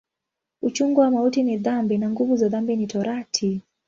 Uchungu 0.61 0.99
wa 0.99 1.11
mauti 1.11 1.43
ni 1.43 1.57
dhambi, 1.57 1.97
na 1.97 2.09
nguvu 2.09 2.35
za 2.37 2.49
dhambi 2.49 2.75
ni 2.75 2.87
Torati. 2.87 3.61